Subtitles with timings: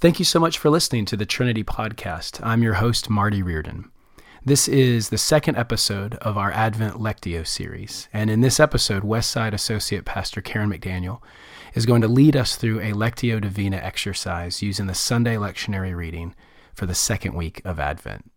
[0.00, 2.40] Thank you so much for listening to the Trinity Podcast.
[2.42, 3.90] I'm your host, Marty Reardon.
[4.42, 8.08] This is the second episode of our Advent Lectio series.
[8.10, 11.20] And in this episode, Westside Associate Pastor Karen McDaniel
[11.74, 16.34] is going to lead us through a Lectio Divina exercise using the Sunday lectionary reading
[16.72, 18.30] for the second week of Advent.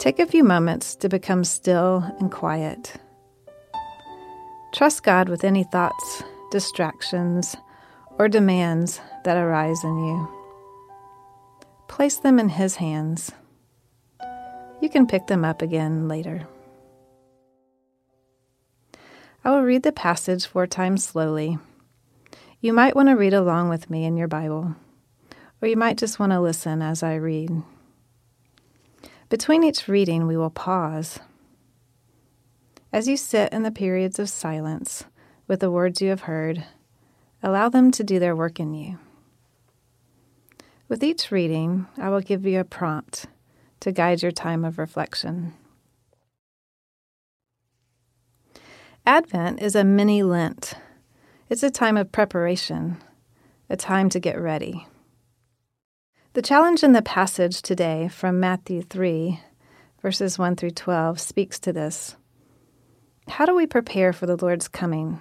[0.00, 2.94] Take a few moments to become still and quiet.
[4.72, 7.54] Trust God with any thoughts, distractions,
[8.18, 10.28] or demands that arise in you.
[11.86, 13.30] Place them in His hands.
[14.80, 16.48] You can pick them up again later.
[19.44, 21.58] I will read the passage four times slowly.
[22.62, 24.76] You might want to read along with me in your Bible,
[25.60, 27.50] or you might just want to listen as I read.
[29.30, 31.20] Between each reading, we will pause.
[32.92, 35.04] As you sit in the periods of silence
[35.46, 36.64] with the words you have heard,
[37.40, 38.98] allow them to do their work in you.
[40.88, 43.26] With each reading, I will give you a prompt
[43.78, 45.54] to guide your time of reflection.
[49.06, 50.74] Advent is a mini Lent.
[51.48, 52.96] It's a time of preparation,
[53.70, 54.88] a time to get ready.
[56.32, 59.40] The challenge in the passage today from Matthew 3,
[60.00, 62.14] verses 1 through 12, speaks to this.
[63.26, 65.20] How do we prepare for the Lord's coming?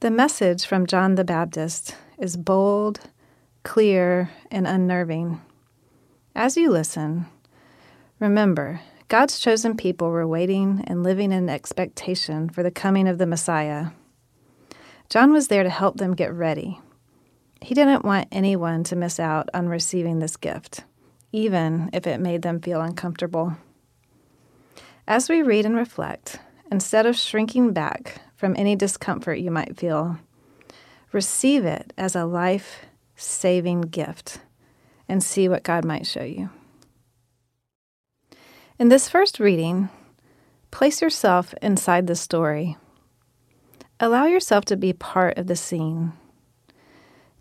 [0.00, 3.00] The message from John the Baptist is bold,
[3.62, 5.40] clear, and unnerving.
[6.34, 7.24] As you listen,
[8.20, 13.24] remember God's chosen people were waiting and living in expectation for the coming of the
[13.26, 13.92] Messiah.
[15.08, 16.82] John was there to help them get ready
[17.60, 20.84] he didn't want anyone to miss out on receiving this gift,
[21.32, 23.56] even if it made them feel uncomfortable.
[25.06, 26.38] As we read and reflect,
[26.70, 30.18] instead of shrinking back from any discomfort you might feel,
[31.12, 32.86] receive it as a life
[33.16, 34.40] saving gift
[35.08, 36.50] and see what God might show you.
[38.78, 39.88] In this first reading,
[40.70, 42.76] place yourself inside the story.
[43.98, 46.12] Allow yourself to be part of the scene.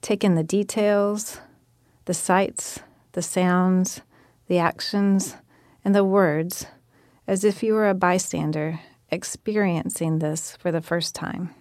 [0.01, 1.39] Take in the details,
[2.05, 2.79] the sights,
[3.13, 4.01] the sounds,
[4.47, 5.35] the actions,
[5.83, 6.65] and the words
[7.27, 11.53] as if you were a bystander experiencing this for the first time.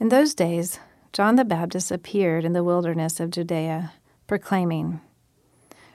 [0.00, 0.80] In those days,
[1.12, 3.92] John the Baptist appeared in the wilderness of Judea,
[4.26, 5.00] proclaiming,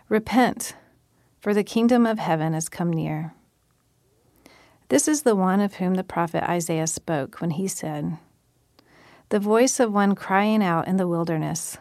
[0.07, 0.75] Repent,
[1.41, 3.33] for the kingdom of heaven has come near.
[4.89, 8.17] This is the one of whom the prophet Isaiah spoke when he said,
[9.29, 11.77] the voice of one crying out in the wilderness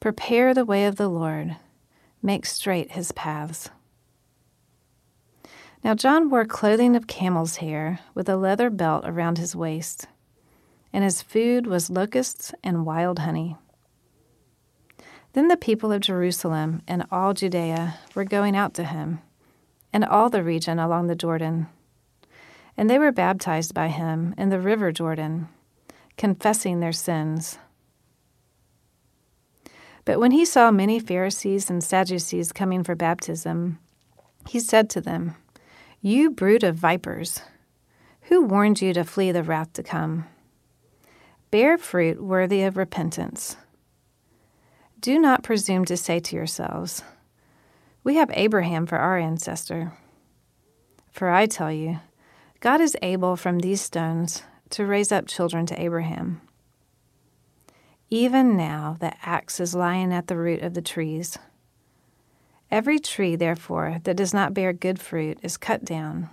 [0.00, 1.56] Prepare the way of the Lord,
[2.22, 3.70] make straight his paths.
[5.82, 10.08] Now John wore clothing of camel's hair with a leather belt around his waist,
[10.92, 13.56] and his food was locusts and wild honey.
[15.34, 19.20] Then the people of Jerusalem and all Judea were going out to him,
[19.92, 21.68] and all the region along the Jordan.
[22.76, 25.48] And they were baptized by him in the river Jordan
[26.16, 27.58] confessing their sins.
[30.04, 33.78] But when he saw many Pharisees and Sadducees coming for baptism,
[34.48, 35.34] he said to them,
[36.00, 37.40] You brood of vipers,
[38.22, 40.26] who warned you to flee the wrath to come?
[41.50, 43.56] Bear fruit worthy of repentance.
[45.00, 47.02] Do not presume to say to yourselves,
[48.02, 49.92] We have Abraham for our ancestor.
[51.12, 52.00] For I tell you,
[52.60, 56.40] God is able from these stones to raise up children to Abraham.
[58.10, 61.38] Even now the axe is lying at the root of the trees.
[62.70, 66.30] Every tree, therefore, that does not bear good fruit is cut down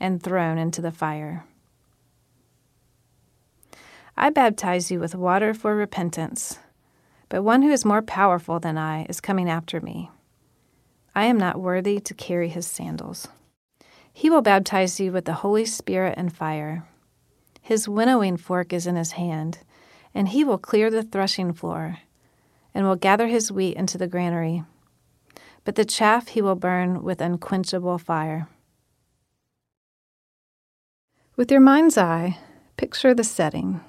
[0.00, 1.44] and thrown into the fire.
[4.16, 6.58] I baptize you with water for repentance,
[7.28, 10.10] but one who is more powerful than I is coming after me.
[11.14, 13.28] I am not worthy to carry his sandals.
[14.12, 16.86] He will baptize you with the Holy Spirit and fire.
[17.64, 19.60] His winnowing fork is in his hand,
[20.14, 22.00] and he will clear the threshing floor,
[22.74, 24.64] and will gather his wheat into the granary.
[25.64, 28.48] But the chaff he will burn with unquenchable fire.
[31.36, 32.36] With your mind's eye,
[32.76, 33.80] picture the setting.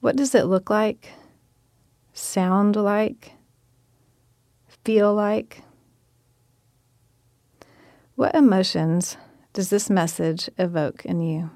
[0.00, 1.10] What does it look like?
[2.12, 3.34] Sound like?
[4.84, 5.62] Feel like?
[8.16, 9.16] What emotions
[9.52, 11.52] does this message evoke in you?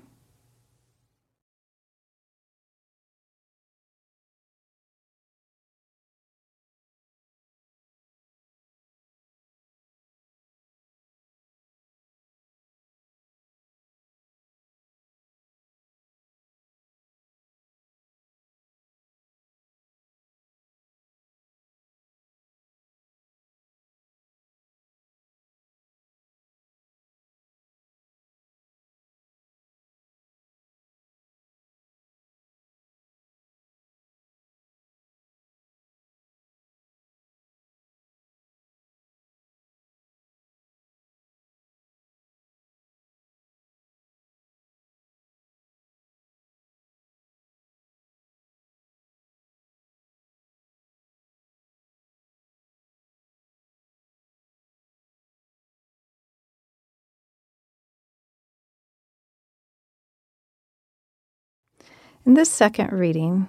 [62.26, 63.46] In this second reading,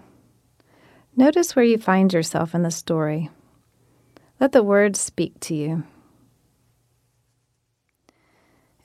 [1.16, 3.32] notice where you find yourself in the story.
[4.40, 5.84] Let the words speak to you.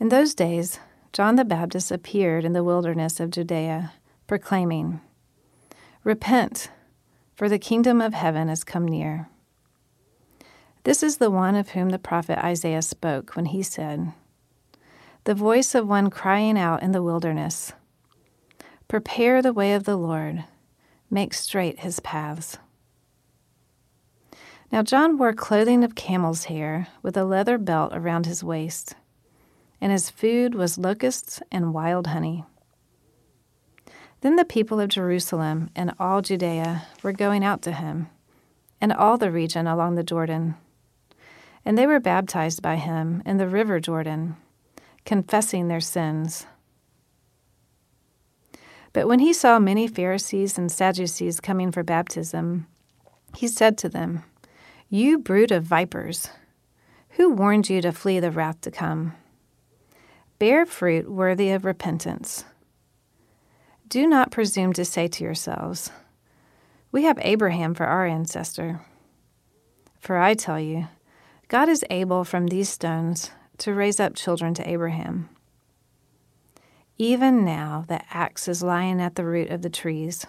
[0.01, 0.81] In those days,
[1.13, 3.93] John the Baptist appeared in the wilderness of Judea,
[4.27, 5.03] proclaiming,
[6.05, 6.71] Repent,
[7.35, 9.29] for the kingdom of heaven has come near.
[10.85, 14.15] This is the one of whom the prophet Isaiah spoke when he said,
[15.25, 17.75] The voice of one crying out in the wilderness,
[18.93, 20.45] Prepare the way of the Lord,
[21.11, 22.59] make straight his paths.
[24.71, 28.95] Now John wore clothing of camel's hair with a leather belt around his waist,
[29.81, 32.45] and his food was locusts and wild honey.
[34.21, 38.11] Then the people of Jerusalem and all Judea were going out to him,
[38.79, 40.55] and all the region along the Jordan.
[41.65, 44.37] And they were baptized by him in the river Jordan,
[45.07, 46.45] confessing their sins.
[48.93, 52.67] But when he saw many Pharisees and Sadducees coming for baptism,
[53.37, 54.25] he said to them,
[54.89, 56.29] You brood of vipers,
[57.11, 59.15] who warned you to flee the wrath to come?
[60.39, 62.45] Bear fruit worthy of repentance.
[63.89, 65.91] Do not presume to say to yourselves,
[66.91, 68.81] We have Abraham for our ancestor.
[70.01, 70.89] For I tell you,
[71.49, 75.29] God is able from these stones to raise up children to Abraham.
[77.03, 80.25] Even now the axe is lying at the root of the trees.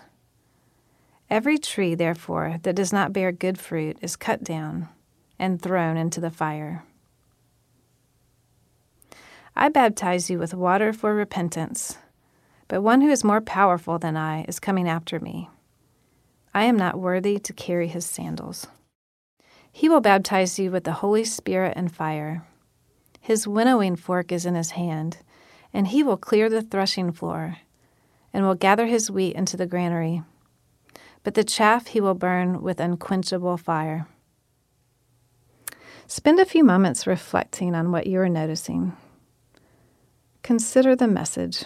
[1.29, 4.89] Every tree, therefore, that does not bear good fruit is cut down
[5.37, 6.83] and thrown into the fire.
[9.55, 11.99] I baptize you with water for repentance,
[12.67, 15.51] but one who is more powerful than I is coming after me.
[16.55, 18.65] I am not worthy to carry his sandals.
[19.71, 22.47] He will baptize you with the Holy Spirit and fire.
[23.21, 25.19] His winnowing fork is in his hand
[25.73, 27.57] and he will clear the threshing floor,
[28.31, 30.23] and will gather his wheat into the granary.
[31.23, 34.07] But the chaff he will burn with unquenchable fire.
[36.07, 38.93] Spend a few moments reflecting on what you are noticing.
[40.43, 41.65] Consider the message.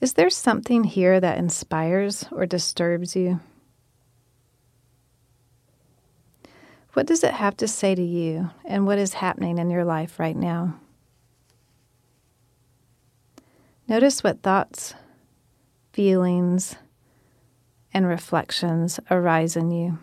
[0.00, 3.40] Is there something here that inspires or disturbs you?
[6.92, 10.18] What does it have to say to you and what is happening in your life
[10.18, 10.78] right now?
[13.92, 14.94] Notice what thoughts,
[15.92, 16.76] feelings,
[17.92, 19.98] and reflections arise in you.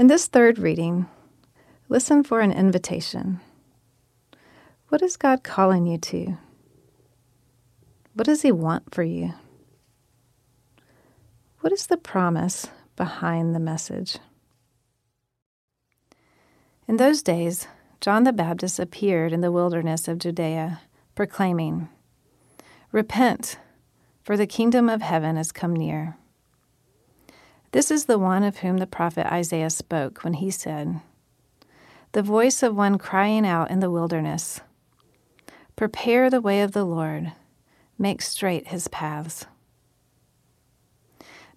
[0.00, 1.08] In this third reading,
[1.90, 3.38] listen for an invitation.
[4.88, 6.38] What is God calling you to?
[8.14, 9.34] What does He want for you?
[11.60, 14.16] What is the promise behind the message?
[16.88, 17.66] In those days,
[18.00, 20.80] John the Baptist appeared in the wilderness of Judea,
[21.14, 21.90] proclaiming,
[22.90, 23.58] Repent,
[24.22, 26.16] for the kingdom of heaven has come near.
[27.72, 31.00] This is the one of whom the prophet Isaiah spoke when he said,
[32.12, 34.60] The voice of one crying out in the wilderness,
[35.76, 37.32] Prepare the way of the Lord,
[37.96, 39.46] make straight his paths.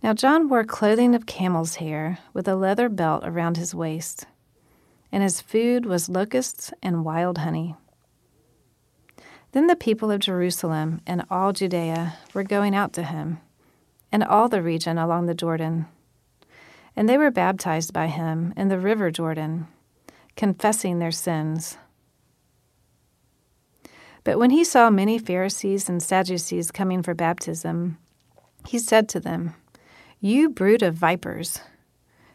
[0.04, 4.28] Now John wore clothing of camel's hair with a leather belt around his waist,
[5.12, 7.76] and his food was locusts and wild honey.
[9.54, 13.40] Then the people of Jerusalem and all Judea were going out to him,
[14.12, 15.88] and all the region along the Jordan
[16.96, 19.68] and they were baptized by him in the river Jordan,
[20.36, 21.78] confessing their sins.
[24.24, 27.98] But when he saw many Pharisees and Sadducees coming for baptism,
[28.68, 29.56] he said to them,
[30.20, 31.60] You brood of vipers,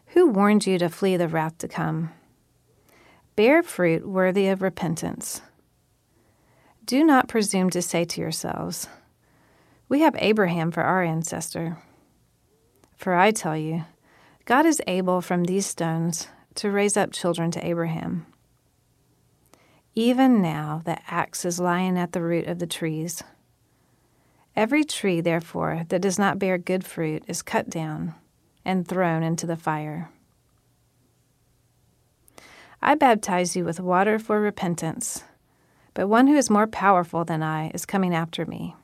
[0.07, 2.11] who warned you to flee the wrath to come?
[3.35, 5.41] Bear fruit worthy of repentance.
[6.85, 8.87] Do not presume to say to yourselves,
[9.87, 11.77] We have Abraham for our ancestor.
[12.97, 13.85] For I tell you,
[14.49, 18.25] God is able from these stones to raise up children to Abraham.
[19.93, 23.21] Even now the axe is lying at the root of the trees.
[24.55, 28.15] Every tree, therefore, that does not bear good fruit is cut down
[28.65, 30.09] and thrown into the fire.
[32.81, 35.23] I baptize you with water for repentance,
[35.93, 38.75] but one who is more powerful than I is coming after me.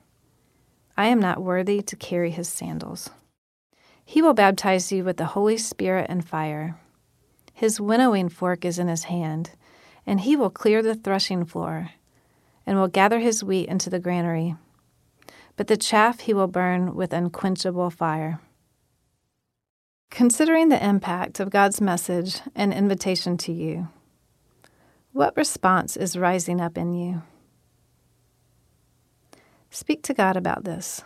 [0.96, 3.10] I am not worthy to carry his sandals.
[4.08, 6.78] He will baptize you with the Holy Spirit and fire.
[7.52, 9.50] His winnowing fork is in his hand,
[10.06, 11.90] and he will clear the threshing floor,
[12.64, 14.54] and will gather his wheat into the granary.
[15.56, 18.40] But the chaff he will burn with unquenchable fire.
[20.08, 23.88] Considering the impact of God's message and invitation to you,
[25.12, 27.22] what response is rising up in you?
[29.70, 31.02] Speak to God about this.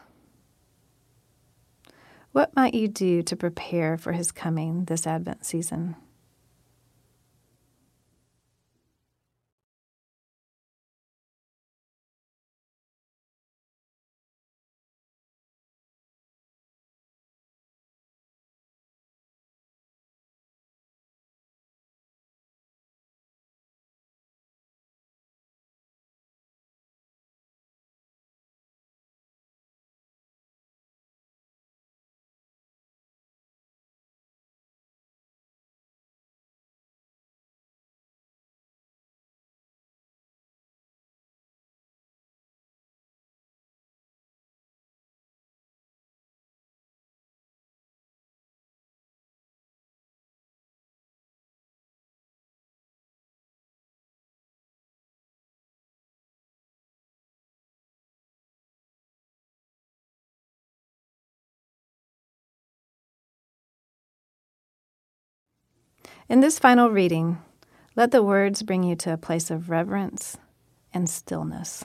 [2.32, 5.96] What might you do to prepare for his coming this Advent season?
[66.30, 67.38] In this final reading,
[67.96, 70.36] let the words bring you to a place of reverence
[70.94, 71.84] and stillness.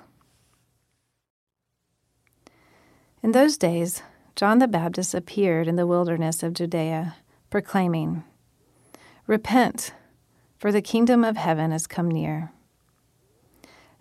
[3.24, 4.04] In those days,
[4.36, 7.16] John the Baptist appeared in the wilderness of Judea,
[7.50, 8.24] proclaiming,
[9.26, 9.96] Repent,
[10.60, 12.52] for the kingdom of heaven has come near.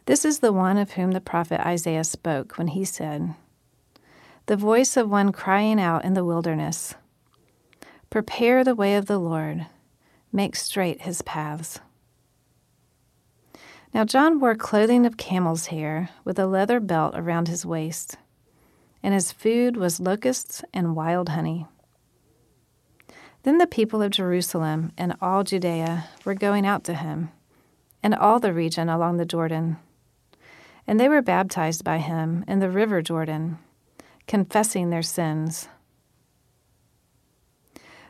[0.04, 3.34] This is the one of whom the prophet Isaiah spoke when he said,
[4.44, 6.96] The voice of one crying out in the wilderness,
[8.10, 9.68] Prepare the way of the Lord
[10.34, 11.80] make straight his paths.
[13.94, 18.16] Now John wore clothing of camel's hair with a leather belt around his waist,
[19.02, 21.66] and his food was locusts and wild honey.
[23.44, 27.30] Then the people of Jerusalem and all Judea were going out to him,
[28.02, 29.76] and all the region along the Jordan.
[30.86, 33.58] And they were baptized by him in the river Jordan,
[34.26, 35.68] confessing their sins.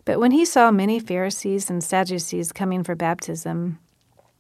[0.05, 3.79] But when he saw many Pharisees and Sadducees coming for baptism,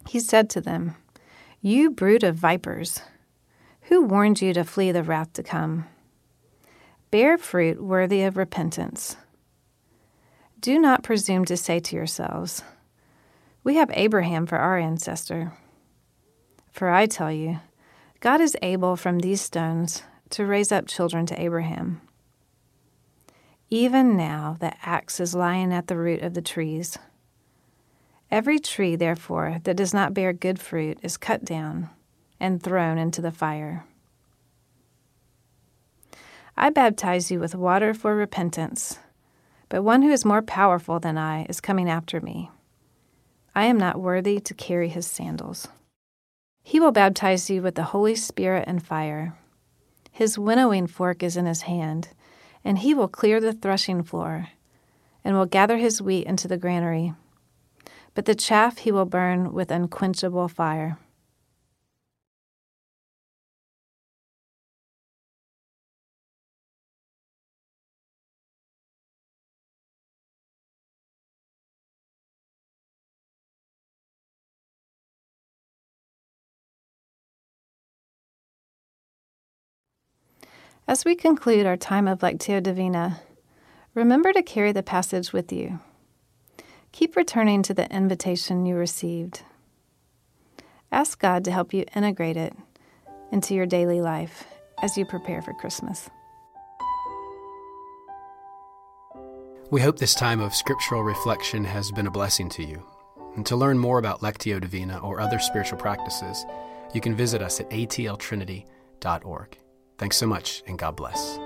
[0.09, 0.97] he said to them,
[1.61, 3.00] You brood of vipers,
[3.83, 5.87] who warned you to flee the wrath to come?
[7.11, 9.16] Bear fruit worthy of repentance.
[10.61, 12.62] Do not presume to say to yourselves,
[13.62, 15.52] We have Abraham for our ancestor.
[16.73, 17.61] For I tell you,
[18.21, 22.00] God is able from these stones to raise up children to Abraham.
[23.71, 26.99] Even now the axe is lying at the root of the trees.
[28.30, 31.90] Every tree, therefore, that does not bear good fruit is cut down
[32.40, 33.85] and thrown into the fire.
[36.56, 38.99] I baptize you with water for repentance,
[39.68, 42.50] but one who is more powerful than I is coming after me.
[43.54, 45.68] I am not worthy to carry his sandals.
[46.62, 49.37] He will baptize you with the Holy Spirit and fire.
[50.11, 52.09] His winnowing fork is in his hand
[52.64, 54.49] and he will clear the threshing floor,
[55.23, 57.14] and will gather his wheat into the granary.
[58.14, 60.99] But the chaff he will burn with unquenchable fire.
[80.86, 83.22] As we conclude our time of Lectio Divina,
[83.94, 85.80] remember to carry the passage with you.
[86.92, 89.42] Keep returning to the invitation you received.
[90.92, 92.52] Ask God to help you integrate it
[93.32, 94.44] into your daily life
[94.82, 96.10] as you prepare for Christmas.
[99.70, 102.86] We hope this time of scriptural reflection has been a blessing to you.
[103.36, 106.44] And to learn more about Lectio Divina or other spiritual practices,
[106.92, 109.58] you can visit us at atltrinity.org.
[109.98, 111.38] Thanks so much, and God bless.